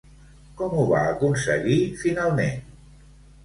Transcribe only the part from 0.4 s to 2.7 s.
Com ho va aconseguir finalment?